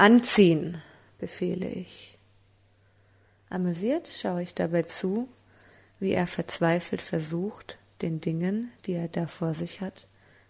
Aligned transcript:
Anziehen, 0.00 0.80
befehle 1.18 1.68
ich. 1.68 2.16
Amüsiert 3.50 4.08
schaue 4.08 4.42
ich 4.42 4.54
dabei 4.54 4.84
zu, 4.84 5.28
wie 5.98 6.12
er 6.12 6.26
verzweifelt 6.26 7.02
versucht, 7.02 7.76
den 8.00 8.18
Dingen, 8.22 8.72
die 8.86 8.94
er 8.94 9.08
da 9.08 9.26
vor 9.26 9.52
sich 9.52 9.82
hat, 9.82 10.06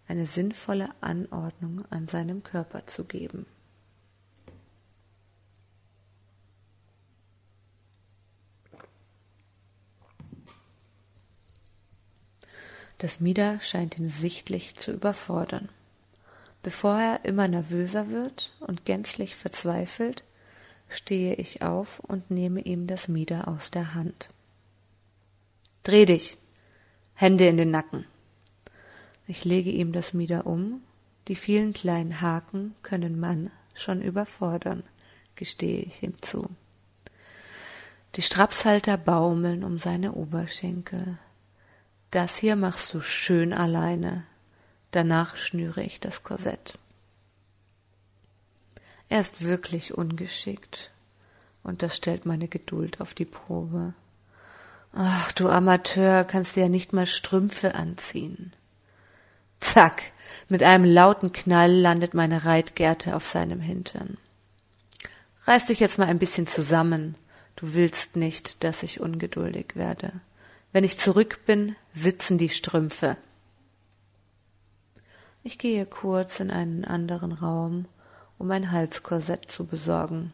eine 0.06 0.26
sinnvolle 0.26 0.90
Anordnung 1.00 1.84
an 1.90 2.06
seinem 2.06 2.44
Körper 2.44 2.86
zu 2.86 3.04
geben. 3.04 3.44
Das 12.98 13.18
Mieder 13.18 13.60
scheint 13.62 13.98
ihn 13.98 14.10
sichtlich 14.10 14.76
zu 14.76 14.92
überfordern. 14.92 15.70
Bevor 16.62 16.98
er 16.98 17.24
immer 17.24 17.48
nervöser 17.48 18.10
wird 18.10 18.52
und 18.60 18.84
gänzlich 18.84 19.34
verzweifelt, 19.34 20.24
stehe 20.88 21.34
ich 21.34 21.62
auf 21.62 22.00
und 22.00 22.30
nehme 22.30 22.60
ihm 22.60 22.86
das 22.86 23.08
Mieder 23.08 23.48
aus 23.48 23.70
der 23.70 23.94
Hand. 23.94 24.28
Dreh 25.82 26.04
dich, 26.04 26.36
Hände 27.14 27.46
in 27.46 27.56
den 27.56 27.70
Nacken. 27.70 28.04
Ich 29.26 29.44
lege 29.44 29.70
ihm 29.70 29.92
das 29.92 30.12
Mieder 30.12 30.46
um. 30.46 30.82
Die 31.28 31.36
vielen 31.36 31.72
kleinen 31.72 32.20
Haken 32.20 32.74
können 32.82 33.20
Mann 33.20 33.50
schon 33.74 34.02
überfordern, 34.02 34.82
gestehe 35.36 35.80
ich 35.80 36.02
ihm 36.02 36.20
zu. 36.20 36.48
Die 38.16 38.22
Strapshalter 38.22 38.96
baumeln 38.96 39.62
um 39.62 39.78
seine 39.78 40.12
Oberschenkel. 40.12 41.18
Das 42.10 42.36
hier 42.36 42.56
machst 42.56 42.92
du 42.92 43.00
schön 43.00 43.52
alleine. 43.52 44.24
Danach 44.90 45.36
schnüre 45.36 45.82
ich 45.82 46.00
das 46.00 46.22
Korsett. 46.22 46.78
Er 49.08 49.20
ist 49.20 49.42
wirklich 49.42 49.94
ungeschickt, 49.94 50.90
und 51.62 51.82
das 51.82 51.96
stellt 51.96 52.26
meine 52.26 52.48
Geduld 52.48 53.00
auf 53.00 53.14
die 53.14 53.24
Probe. 53.24 53.94
Ach, 54.92 55.32
du 55.32 55.48
Amateur, 55.48 56.24
kannst 56.24 56.56
dir 56.56 56.62
ja 56.62 56.68
nicht 56.68 56.92
mal 56.92 57.06
Strümpfe 57.06 57.74
anziehen. 57.74 58.52
Zack, 59.60 60.12
mit 60.48 60.62
einem 60.62 60.84
lauten 60.84 61.32
Knall 61.32 61.72
landet 61.72 62.14
meine 62.14 62.44
Reitgerte 62.44 63.14
auf 63.14 63.26
seinem 63.26 63.60
Hintern. 63.60 64.16
Reiß 65.44 65.66
dich 65.66 65.80
jetzt 65.80 65.98
mal 65.98 66.08
ein 66.08 66.18
bisschen 66.18 66.46
zusammen. 66.46 67.14
Du 67.56 67.74
willst 67.74 68.16
nicht, 68.16 68.64
dass 68.64 68.82
ich 68.82 69.00
ungeduldig 69.00 69.72
werde. 69.74 70.12
Wenn 70.72 70.84
ich 70.84 70.98
zurück 70.98 71.40
bin, 71.46 71.76
sitzen 71.92 72.38
die 72.38 72.48
Strümpfe. 72.48 73.16
Ich 75.42 75.58
gehe 75.58 75.86
kurz 75.86 76.40
in 76.40 76.50
einen 76.50 76.84
anderen 76.84 77.32
Raum, 77.32 77.86
um 78.38 78.50
ein 78.50 78.72
Halskorsett 78.72 79.50
zu 79.50 79.64
besorgen. 79.64 80.32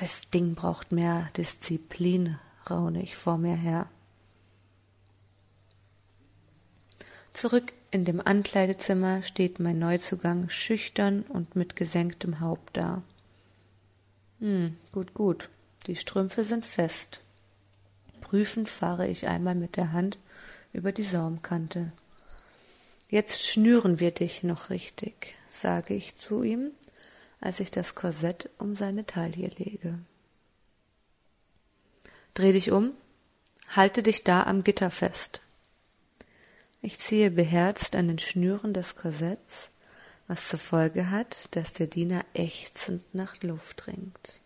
Das 0.00 0.28
Ding 0.30 0.54
braucht 0.54 0.92
mehr 0.92 1.28
Disziplin, 1.36 2.38
raune 2.68 3.02
ich 3.02 3.16
vor 3.16 3.38
mir 3.38 3.54
her. 3.54 3.88
Zurück 7.32 7.72
in 7.92 8.04
dem 8.04 8.20
Ankleidezimmer 8.20 9.22
steht 9.22 9.60
mein 9.60 9.78
Neuzugang 9.78 10.50
schüchtern 10.50 11.22
und 11.22 11.54
mit 11.54 11.76
gesenktem 11.76 12.40
Haupt 12.40 12.76
da. 12.76 13.02
Hm, 14.40 14.76
gut, 14.92 15.14
gut. 15.14 15.48
Die 15.86 15.96
Strümpfe 15.96 16.44
sind 16.44 16.66
fest. 16.66 17.20
Prüfend 18.20 18.68
fahre 18.68 19.06
ich 19.06 19.28
einmal 19.28 19.54
mit 19.54 19.76
der 19.76 19.92
Hand 19.92 20.18
über 20.72 20.90
die 20.90 21.04
Saumkante. 21.04 21.92
Jetzt 23.08 23.46
schnüren 23.46 24.00
wir 24.00 24.10
dich 24.10 24.42
noch 24.42 24.68
richtig, 24.68 25.34
sage 25.48 25.94
ich 25.94 26.14
zu 26.14 26.42
ihm, 26.42 26.72
als 27.40 27.60
ich 27.60 27.70
das 27.70 27.94
Korsett 27.94 28.50
um 28.58 28.74
seine 28.74 29.06
Taille 29.06 29.48
lege. 29.56 29.98
Dreh 32.34 32.52
dich 32.52 32.70
um, 32.70 32.92
halte 33.70 34.02
dich 34.02 34.24
da 34.24 34.42
am 34.42 34.62
Gitter 34.62 34.90
fest. 34.90 35.40
Ich 36.82 36.98
ziehe 37.00 37.30
beherzt 37.30 37.96
an 37.96 38.08
den 38.08 38.18
Schnüren 38.18 38.74
des 38.74 38.94
Korsetts, 38.94 39.70
was 40.26 40.48
zur 40.48 40.58
Folge 40.58 41.10
hat, 41.10 41.48
dass 41.52 41.72
der 41.72 41.86
Diener 41.86 42.24
ächzend 42.34 43.02
nach 43.14 43.42
Luft 43.42 43.86
ringt. 43.86 44.40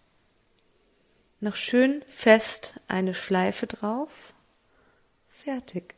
Noch 1.40 1.56
schön 1.56 2.04
fest 2.08 2.74
eine 2.86 3.14
Schleife 3.14 3.66
drauf. 3.66 4.32
Fertig. 5.28 5.96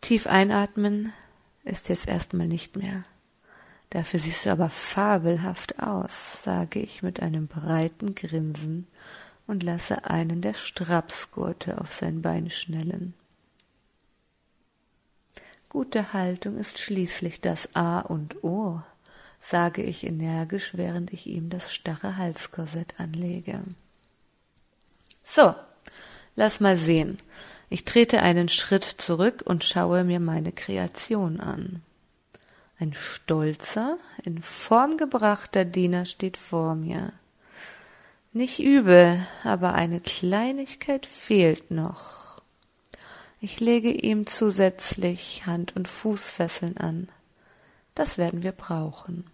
Tief 0.00 0.26
einatmen 0.26 1.12
ist 1.64 1.88
jetzt 1.88 2.08
erstmal 2.08 2.48
nicht 2.48 2.76
mehr. 2.76 3.04
Dafür 3.90 4.20
siehst 4.20 4.46
du 4.46 4.50
aber 4.50 4.70
fabelhaft 4.70 5.82
aus, 5.82 6.42
sage 6.42 6.80
ich 6.80 7.02
mit 7.02 7.20
einem 7.20 7.48
breiten 7.48 8.14
Grinsen 8.14 8.86
und 9.46 9.62
lasse 9.62 10.04
einen 10.04 10.40
der 10.40 10.54
Strapsgurte 10.54 11.80
auf 11.80 11.92
sein 11.92 12.22
Bein 12.22 12.50
schnellen. 12.50 13.14
Gute 15.68 16.12
Haltung 16.12 16.56
ist 16.56 16.78
schließlich 16.78 17.40
das 17.40 17.74
A 17.74 18.00
und 18.00 18.42
O 18.42 18.80
sage 19.40 19.82
ich 19.82 20.04
energisch, 20.04 20.72
während 20.74 21.12
ich 21.12 21.26
ihm 21.26 21.48
das 21.48 21.72
starre 21.72 22.16
Halskorsett 22.16 22.98
anlege. 22.98 23.62
So, 25.24 25.54
lass 26.36 26.60
mal 26.60 26.76
sehen. 26.76 27.18
Ich 27.72 27.84
trete 27.84 28.20
einen 28.20 28.48
Schritt 28.48 28.84
zurück 28.84 29.42
und 29.46 29.62
schaue 29.62 30.02
mir 30.02 30.18
meine 30.18 30.50
Kreation 30.50 31.38
an. 31.38 31.82
Ein 32.80 32.92
stolzer, 32.94 33.96
in 34.24 34.42
Form 34.42 34.96
gebrachter 34.96 35.64
Diener 35.64 36.04
steht 36.04 36.36
vor 36.36 36.74
mir. 36.74 37.12
Nicht 38.32 38.58
übel, 38.58 39.24
aber 39.44 39.74
eine 39.74 40.00
Kleinigkeit 40.00 41.06
fehlt 41.06 41.70
noch. 41.70 42.42
Ich 43.40 43.60
lege 43.60 43.92
ihm 43.92 44.26
zusätzlich 44.26 45.46
Hand- 45.46 45.76
und 45.76 45.86
Fußfesseln 45.86 46.76
an. 46.76 47.08
Das 47.94 48.18
werden 48.18 48.42
wir 48.42 48.52
brauchen. 48.52 49.24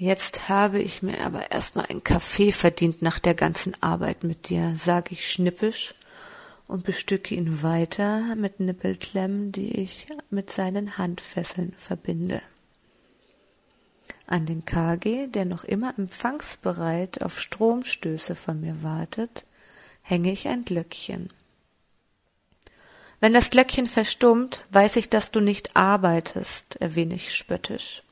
Jetzt 0.00 0.48
habe 0.48 0.80
ich 0.80 1.02
mir 1.02 1.24
aber 1.24 1.50
erstmal 1.50 1.86
einen 1.86 2.04
Kaffee 2.04 2.52
verdient 2.52 3.02
nach 3.02 3.18
der 3.18 3.34
ganzen 3.34 3.74
Arbeit 3.82 4.22
mit 4.22 4.48
dir, 4.48 4.74
sage 4.76 5.08
ich 5.10 5.28
schnippisch 5.28 5.92
und 6.68 6.84
bestücke 6.84 7.34
ihn 7.34 7.64
weiter 7.64 8.36
mit 8.36 8.60
Nippelklemmen, 8.60 9.50
die 9.50 9.72
ich 9.80 10.06
mit 10.30 10.52
seinen 10.52 10.98
Handfesseln 10.98 11.74
verbinde. 11.76 12.40
An 14.28 14.46
den 14.46 14.64
KG, 14.64 15.26
der 15.26 15.44
noch 15.44 15.64
immer 15.64 15.98
empfangsbereit 15.98 17.20
auf 17.22 17.40
Stromstöße 17.40 18.36
von 18.36 18.60
mir 18.60 18.84
wartet, 18.84 19.46
hänge 20.02 20.30
ich 20.30 20.46
ein 20.46 20.64
Glöckchen. 20.64 21.32
Wenn 23.18 23.34
das 23.34 23.50
Glöckchen 23.50 23.88
verstummt, 23.88 24.60
weiß 24.70 24.94
ich, 24.94 25.10
dass 25.10 25.32
du 25.32 25.40
nicht 25.40 25.74
arbeitest, 25.74 26.76
erwähne 26.76 27.16
ich 27.16 27.34
spöttisch. 27.34 28.04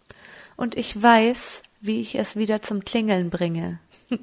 Und 0.57 0.77
ich 0.77 1.01
weiß, 1.01 1.63
wie 1.81 2.01
ich 2.01 2.15
es 2.17 2.37
wieder 2.37 2.63
zum 2.63 2.85
Klingeln 2.85 3.31
bringe, 3.31 3.79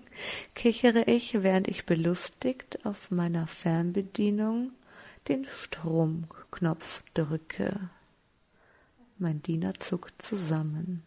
kichere 0.56 1.04
ich, 1.04 1.44
während 1.44 1.68
ich 1.68 1.86
belustigt 1.86 2.86
auf 2.86 3.12
meiner 3.12 3.48
Fernbedienung 3.48 4.72
den 5.28 5.46
Stromknopf 5.48 7.04
drücke. 7.14 7.90
Mein 9.18 9.42
Diener 9.42 9.76
zuckt 9.76 10.22
zusammen. 10.22 11.04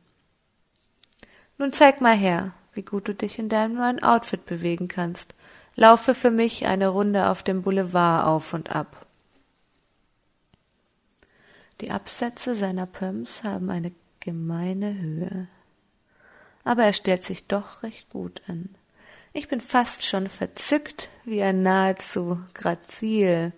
Nun 1.58 1.72
zeig 1.72 2.00
mal 2.00 2.16
her, 2.16 2.52
wie 2.72 2.82
gut 2.82 3.08
du 3.08 3.14
dich 3.14 3.38
in 3.38 3.48
deinem 3.48 3.74
neuen 3.74 4.02
Outfit 4.02 4.44
bewegen 4.46 4.88
kannst. 4.88 5.34
Laufe 5.74 6.14
für 6.14 6.30
mich 6.30 6.66
eine 6.66 6.88
Runde 6.88 7.28
auf 7.28 7.42
dem 7.42 7.62
Boulevard 7.62 8.26
auf 8.26 8.54
und 8.54 8.70
ab. 8.74 9.06
Die 11.80 11.90
Absätze 11.90 12.54
seiner 12.54 12.86
Pumps 12.86 13.42
haben 13.42 13.68
eine 13.68 13.90
gemeine 14.26 14.98
Höhe. 14.98 15.46
Aber 16.64 16.84
er 16.84 16.92
stellt 16.92 17.24
sich 17.24 17.46
doch 17.46 17.84
recht 17.84 18.10
gut 18.10 18.42
an. 18.48 18.74
Ich 19.32 19.46
bin 19.48 19.60
fast 19.60 20.04
schon 20.04 20.28
verzückt 20.28 21.08
wie 21.24 21.42
ein 21.42 21.62
nahezu 21.62 22.40
grazil. 22.52 23.52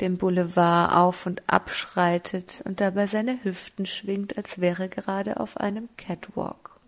den 0.00 0.18
Boulevard 0.18 0.92
auf 0.92 1.24
und 1.24 1.48
abschreitet 1.48 2.62
und 2.64 2.80
dabei 2.80 3.06
seine 3.06 3.44
Hüften 3.44 3.86
schwingt, 3.86 4.36
als 4.36 4.60
wäre 4.60 4.88
gerade 4.88 5.38
auf 5.38 5.56
einem 5.56 5.88
Catwalk. 5.96 6.80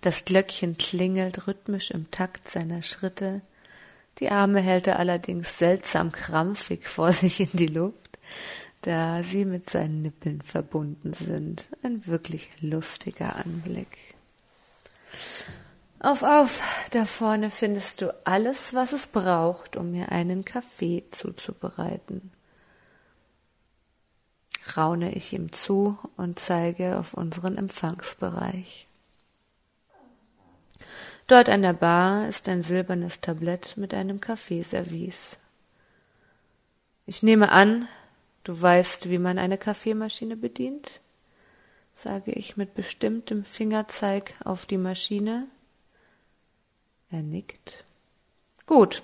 Das 0.00 0.24
Glöckchen 0.24 0.78
klingelt 0.78 1.46
rhythmisch 1.46 1.90
im 1.90 2.10
Takt 2.10 2.48
seiner 2.48 2.80
Schritte, 2.80 3.42
die 4.18 4.30
Arme 4.30 4.60
hält 4.60 4.86
er 4.86 4.98
allerdings 4.98 5.58
seltsam 5.58 6.12
krampfig 6.12 6.86
vor 6.86 7.12
sich 7.12 7.40
in 7.40 7.50
die 7.52 7.66
Luft, 7.66 8.18
da 8.84 9.22
sie 9.22 9.46
mit 9.46 9.70
seinen 9.70 10.02
Nippeln 10.02 10.42
verbunden 10.42 11.14
sind. 11.14 11.66
Ein 11.82 12.06
wirklich 12.06 12.50
lustiger 12.60 13.36
Anblick. 13.36 13.88
Auf, 16.00 16.22
auf, 16.22 16.62
da 16.90 17.06
vorne 17.06 17.50
findest 17.50 18.02
du 18.02 18.14
alles, 18.26 18.74
was 18.74 18.92
es 18.92 19.06
braucht, 19.06 19.76
um 19.76 19.90
mir 19.90 20.12
einen 20.12 20.44
Kaffee 20.44 21.04
zuzubereiten. 21.10 22.30
Raune 24.76 25.14
ich 25.14 25.32
ihm 25.32 25.50
zu 25.52 25.98
und 26.18 26.38
zeige 26.38 26.98
auf 26.98 27.14
unseren 27.14 27.56
Empfangsbereich. 27.56 28.86
Dort 31.26 31.48
an 31.48 31.62
der 31.62 31.72
Bar 31.72 32.28
ist 32.28 32.50
ein 32.50 32.62
silbernes 32.62 33.22
Tablett 33.22 33.78
mit 33.78 33.94
einem 33.94 34.20
Kaffeeservice. 34.20 35.38
Ich 37.06 37.22
nehme 37.22 37.50
an, 37.50 37.88
du 38.44 38.60
weißt, 38.60 39.10
wie 39.10 39.18
man 39.18 39.38
eine 39.38 39.58
Kaffeemaschine 39.58 40.36
bedient, 40.36 41.00
sage 41.94 42.32
ich 42.32 42.56
mit 42.56 42.74
bestimmtem 42.74 43.44
Fingerzeig 43.44 44.34
auf 44.44 44.66
die 44.66 44.78
Maschine. 44.78 45.48
Er 47.10 47.22
nickt. 47.22 47.84
Gut, 48.66 49.02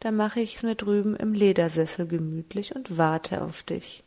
dann 0.00 0.16
mache 0.16 0.40
ich's 0.40 0.62
mir 0.62 0.74
drüben 0.74 1.16
im 1.16 1.32
Ledersessel 1.32 2.06
gemütlich 2.06 2.74
und 2.74 2.98
warte 2.98 3.42
auf 3.42 3.62
dich. 3.62 4.04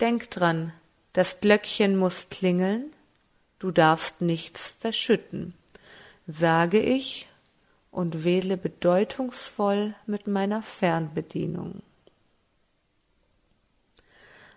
Denk 0.00 0.30
dran, 0.30 0.72
das 1.12 1.40
Glöckchen 1.40 1.96
muss 1.96 2.28
klingeln, 2.30 2.92
du 3.58 3.70
darfst 3.70 4.20
nichts 4.20 4.68
verschütten 4.78 5.54
sage 6.26 6.80
ich 6.80 7.28
und 7.90 8.24
wähle 8.24 8.56
bedeutungsvoll 8.56 9.94
mit 10.06 10.26
meiner 10.26 10.62
Fernbedienung. 10.62 11.82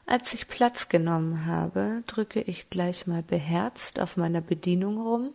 Als 0.08 0.36
ich 0.36 0.48
Platz 0.48 0.88
genommen 0.88 1.48
habe, 1.48 2.04
drücke 2.06 2.42
ich 2.42 2.70
gleich 2.70 3.08
mal 3.08 3.24
beherzt 3.24 4.00
auf 4.00 4.18
meiner 4.18 4.42
Bedienung 4.42 5.02
rum 5.02 5.34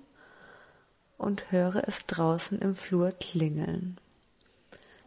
und 1.19 1.51
höre 1.51 1.89
es 1.89 2.07
draußen 2.07 2.61
im 2.61 2.77
Flur 2.77 3.11
klingeln. 3.11 3.99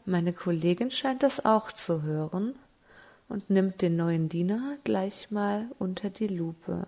Meine 0.05 0.33
Kollegin 0.33 0.91
scheint 0.91 1.23
das 1.23 1.45
auch 1.45 1.71
zu 1.71 2.01
hören 2.01 2.55
und 3.29 3.49
nimmt 3.49 3.81
den 3.81 3.95
neuen 3.95 4.27
Diener 4.27 4.77
gleich 4.83 5.31
mal 5.31 5.69
unter 5.79 6.09
die 6.09 6.27
Lupe. 6.27 6.85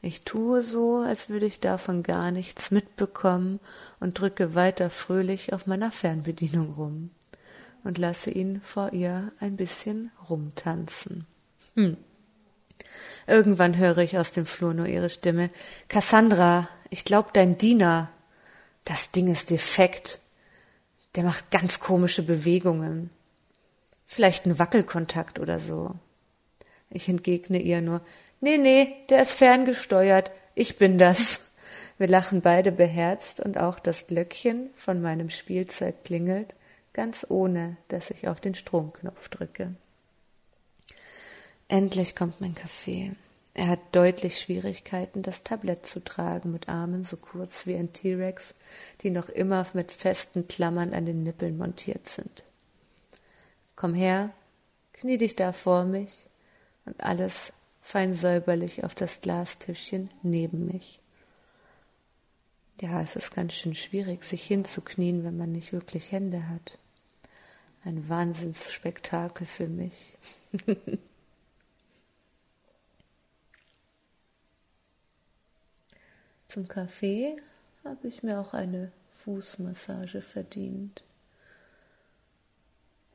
Ich 0.00 0.22
tue 0.22 0.62
so, 0.62 1.04
als 1.06 1.28
würde 1.28 1.44
ich 1.44 1.60
davon 1.60 2.02
gar 2.02 2.30
nichts 2.30 2.70
mitbekommen 2.70 3.60
und 4.00 4.18
drücke 4.18 4.54
weiter 4.54 4.88
fröhlich 4.88 5.52
auf 5.52 5.66
meiner 5.66 5.92
Fernbedienung 5.92 6.72
rum 6.72 7.10
und 7.84 7.98
lasse 7.98 8.30
ihn 8.30 8.62
vor 8.62 8.94
ihr 8.94 9.32
ein 9.38 9.58
bisschen 9.58 10.10
rumtanzen. 10.30 11.26
Hm. 11.76 11.96
Irgendwann 13.26 13.76
höre 13.76 13.98
ich 13.98 14.18
aus 14.18 14.32
dem 14.32 14.46
Flur 14.46 14.74
nur 14.74 14.86
ihre 14.86 15.10
Stimme. 15.10 15.50
Cassandra, 15.88 16.68
ich 16.88 17.04
glaub 17.04 17.32
dein 17.32 17.58
Diener. 17.58 18.10
Das 18.84 19.10
Ding 19.10 19.28
ist 19.28 19.50
defekt. 19.50 20.20
Der 21.14 21.24
macht 21.24 21.50
ganz 21.50 21.80
komische 21.80 22.22
Bewegungen. 22.22 23.10
Vielleicht 24.06 24.46
ein 24.46 24.58
Wackelkontakt 24.58 25.38
oder 25.38 25.60
so. 25.60 25.94
Ich 26.88 27.08
entgegne 27.08 27.60
ihr 27.60 27.82
nur, 27.82 28.02
Nee, 28.42 28.56
nee, 28.56 28.96
der 29.10 29.22
ist 29.22 29.32
ferngesteuert. 29.32 30.32
Ich 30.54 30.78
bin 30.78 30.96
das. 30.98 31.40
Wir 31.98 32.08
lachen 32.08 32.40
beide 32.40 32.72
beherzt 32.72 33.38
und 33.38 33.58
auch 33.58 33.78
das 33.78 34.06
Glöckchen 34.06 34.70
von 34.74 35.02
meinem 35.02 35.28
Spielzeug 35.28 36.04
klingelt, 36.04 36.56
ganz 36.94 37.26
ohne, 37.28 37.76
dass 37.88 38.08
ich 38.10 38.28
auf 38.28 38.40
den 38.40 38.54
Stromknopf 38.54 39.28
drücke. 39.28 39.74
Endlich 41.70 42.16
kommt 42.16 42.40
mein 42.40 42.56
Kaffee. 42.56 43.12
Er 43.54 43.68
hat 43.68 43.78
deutlich 43.92 44.40
Schwierigkeiten, 44.40 45.22
das 45.22 45.44
Tablett 45.44 45.86
zu 45.86 46.02
tragen, 46.02 46.50
mit 46.50 46.68
Armen 46.68 47.04
so 47.04 47.16
kurz 47.16 47.64
wie 47.64 47.76
ein 47.76 47.92
T-Rex, 47.92 48.54
die 49.02 49.10
noch 49.10 49.28
immer 49.28 49.64
mit 49.72 49.92
festen 49.92 50.48
Klammern 50.48 50.92
an 50.92 51.06
den 51.06 51.22
Nippeln 51.22 51.56
montiert 51.56 52.08
sind. 52.08 52.42
Komm 53.76 53.94
her, 53.94 54.30
knie 54.94 55.16
dich 55.16 55.36
da 55.36 55.52
vor 55.52 55.84
mich 55.84 56.26
und 56.86 57.04
alles 57.04 57.52
fein 57.80 58.14
säuberlich 58.14 58.82
auf 58.82 58.96
das 58.96 59.20
Glastischchen 59.20 60.10
neben 60.24 60.66
mich. 60.66 60.98
Ja, 62.80 63.00
es 63.00 63.14
ist 63.14 63.32
ganz 63.32 63.52
schön 63.52 63.76
schwierig, 63.76 64.24
sich 64.24 64.44
hinzuknien, 64.44 65.22
wenn 65.22 65.36
man 65.36 65.52
nicht 65.52 65.72
wirklich 65.72 66.10
Hände 66.10 66.48
hat. 66.48 66.78
Ein 67.84 68.08
Wahnsinnsspektakel 68.08 69.46
für 69.46 69.68
mich. 69.68 70.16
Zum 76.50 76.66
Kaffee 76.66 77.36
habe 77.84 78.08
ich 78.08 78.24
mir 78.24 78.40
auch 78.40 78.54
eine 78.54 78.90
Fußmassage 79.12 80.20
verdient, 80.20 81.04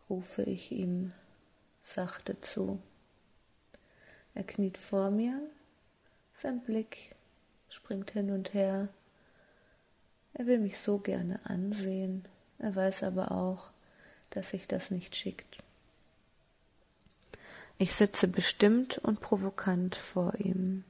rufe 0.10 0.44
ich 0.44 0.72
ihm 0.72 1.12
sachte 1.82 2.40
zu. 2.40 2.82
Er 4.36 4.46
kniet 4.46 4.78
vor 4.78 5.12
mir, 5.12 5.38
sein 6.34 6.62
Blick 6.62 7.14
springt 7.68 8.12
hin 8.12 8.32
und 8.32 8.54
her. 8.54 8.88
Er 10.34 10.46
will 10.46 10.60
mich 10.60 10.80
so 10.80 11.00
gerne 11.00 11.42
ansehen, 11.44 12.24
er 12.58 12.74
weiß 12.74 13.04
aber 13.04 13.34
auch, 13.34 13.72
dass 14.30 14.52
sich 14.52 14.66
das 14.66 14.92
nicht 14.92 15.14
schickt. 15.14 15.62
Ich 17.80 17.94
sitze 17.94 18.30
bestimmt 18.30 18.98
und 19.00 19.20
provokant 19.20 19.98
vor 19.98 20.36
ihm. 20.36 20.86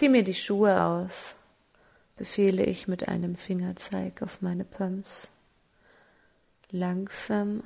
Zieh 0.00 0.08
mir 0.08 0.24
die 0.24 0.32
Schuhe 0.32 0.82
aus, 0.82 1.34
befehle 2.16 2.64
ich 2.64 2.88
mit 2.88 3.08
einem 3.08 3.36
Fingerzeig 3.36 4.22
auf 4.22 4.40
meine 4.40 4.64
Pumps. 4.64 5.28
Langsam, 6.70 7.64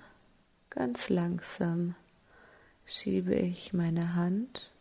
ganz 0.68 1.10
langsam 1.10 1.94
schiebe 2.86 3.36
ich 3.36 3.72
meine 3.72 4.16
Hand 4.16 4.72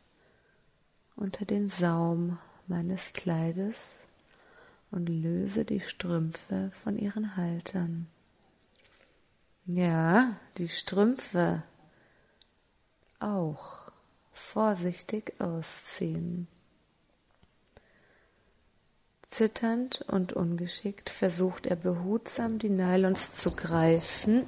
unter 1.15 1.45
den 1.45 1.69
Saum 1.69 2.39
meines 2.65 3.13
Kleides 3.13 3.77
und 4.89 5.07
löse 5.07 5.63
die 5.63 5.81
Strümpfe 5.81 6.71
von 6.71 6.97
ihren 6.97 7.37
Haltern. 7.37 8.07
Ja, 9.67 10.37
die 10.57 10.69
Strümpfe 10.69 11.61
auch 13.19 13.91
vorsichtig 14.33 15.39
ausziehen. 15.39 16.47
Zitternd 19.33 20.03
und 20.07 20.33
ungeschickt 20.33 21.09
versucht 21.09 21.65
er 21.65 21.75
behutsam 21.75 22.59
die 22.59 22.69
Nylons 22.69 23.35
zu 23.35 23.49
greifen 23.49 24.43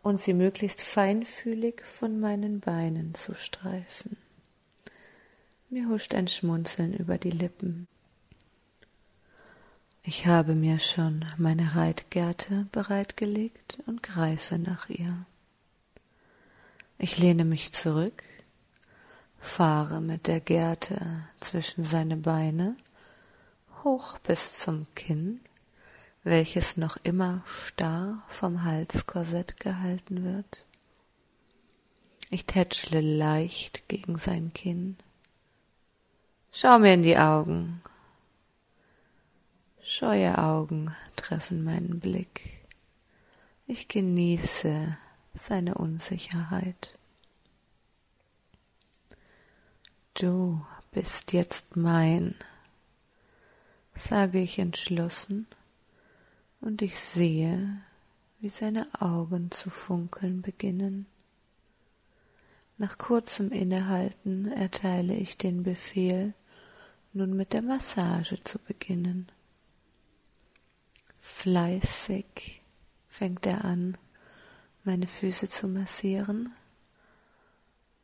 und 0.00 0.20
sie 0.20 0.32
möglichst 0.32 0.80
feinfühlig 0.80 1.84
von 1.84 2.20
meinen 2.20 2.60
Beinen 2.60 3.16
zu 3.16 3.34
streifen. 3.34 4.16
Mir 5.70 5.88
huscht 5.88 6.14
ein 6.14 6.28
Schmunzeln 6.28 6.94
über 6.94 7.18
die 7.18 7.32
Lippen. 7.32 7.88
Ich 10.04 10.28
habe 10.28 10.54
mir 10.54 10.78
schon 10.78 11.24
meine 11.36 11.74
Reitgerte 11.74 12.68
bereitgelegt 12.70 13.78
und 13.86 14.04
greife 14.04 14.56
nach 14.56 14.88
ihr. 14.88 15.26
Ich 16.96 17.18
lehne 17.18 17.44
mich 17.44 17.72
zurück, 17.72 18.22
fahre 19.40 20.00
mit 20.00 20.28
der 20.28 20.38
Gerte 20.38 21.24
zwischen 21.40 21.82
seine 21.82 22.18
Beine 22.18 22.76
hoch 23.86 24.18
bis 24.18 24.58
zum 24.58 24.86
Kinn 24.96 25.40
welches 26.26 26.76
noch 26.76 26.96
immer 27.04 27.44
starr 27.46 28.20
vom 28.26 28.64
Halskorsett 28.64 29.60
gehalten 29.60 30.24
wird. 30.24 30.66
Ich 32.30 32.46
tätschle 32.46 33.00
leicht 33.00 33.88
gegen 33.88 34.18
sein 34.18 34.52
Kinn. 34.52 34.96
Schau 36.50 36.80
mir 36.80 36.94
in 36.94 37.04
die 37.04 37.16
Augen. 37.16 37.80
Scheue 39.84 40.36
Augen 40.36 40.96
treffen 41.14 41.62
meinen 41.62 42.00
Blick. 42.00 42.60
Ich 43.68 43.86
genieße 43.86 44.98
seine 45.32 45.76
Unsicherheit. 45.76 46.98
Du 50.14 50.66
bist 50.90 51.32
jetzt 51.32 51.76
mein, 51.76 52.34
sage 53.98 54.40
ich 54.40 54.58
entschlossen 54.58 55.46
und 56.60 56.82
ich 56.82 57.00
sehe, 57.00 57.80
wie 58.40 58.48
seine 58.48 58.86
Augen 59.00 59.50
zu 59.50 59.70
funkeln 59.70 60.42
beginnen. 60.42 61.06
Nach 62.78 62.98
kurzem 62.98 63.50
Innehalten 63.50 64.52
erteile 64.52 65.14
ich 65.14 65.38
den 65.38 65.62
Befehl, 65.62 66.34
nun 67.14 67.34
mit 67.34 67.54
der 67.54 67.62
Massage 67.62 68.42
zu 68.44 68.58
beginnen. 68.58 69.32
Fleißig 71.20 72.60
fängt 73.08 73.46
er 73.46 73.64
an, 73.64 73.96
meine 74.84 75.06
Füße 75.06 75.48
zu 75.48 75.68
massieren, 75.68 76.52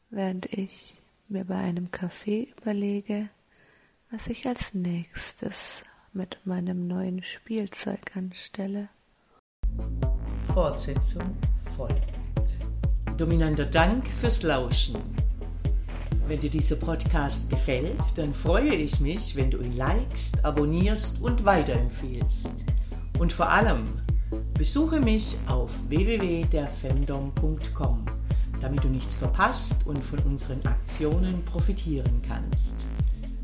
während 0.08 0.46
ich 0.46 0.98
mir 1.28 1.44
bei 1.44 1.56
einem 1.56 1.90
Kaffee 1.90 2.52
überlege, 2.58 3.28
was 4.12 4.26
ich 4.26 4.46
als 4.46 4.74
nächstes 4.74 5.82
mit 6.12 6.36
meinem 6.44 6.86
neuen 6.86 7.22
Spielzeug 7.22 8.14
anstelle. 8.14 8.90
Fortsetzung 10.52 11.34
folgt. 11.74 12.12
Dominanter 13.16 13.64
Dank 13.64 14.06
fürs 14.20 14.42
Lauschen. 14.42 14.96
Wenn 16.28 16.40
dir 16.40 16.50
dieser 16.50 16.76
Podcast 16.76 17.48
gefällt, 17.48 17.96
dann 18.16 18.34
freue 18.34 18.74
ich 18.74 19.00
mich, 19.00 19.34
wenn 19.34 19.50
du 19.50 19.62
ihn 19.62 19.78
likest, 19.78 20.44
abonnierst 20.44 21.22
und 21.22 21.46
weiterempfehlst. 21.46 22.50
Und 23.18 23.32
vor 23.32 23.48
allem, 23.48 23.84
besuche 24.52 25.00
mich 25.00 25.38
auf 25.46 25.70
www.derfemdom.com, 25.88 28.04
damit 28.60 28.84
du 28.84 28.88
nichts 28.88 29.16
verpasst 29.16 29.86
und 29.86 30.04
von 30.04 30.18
unseren 30.20 30.62
Aktionen 30.66 31.42
profitieren 31.46 32.20
kannst. 32.26 32.86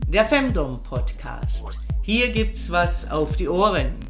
Der 0.09 0.25
Femdom 0.25 0.83
Podcast. 0.83 1.79
Hier 2.01 2.31
gibt's 2.31 2.71
was 2.71 3.11
auf 3.11 3.37
die 3.37 3.47
Ohren. 3.47 4.08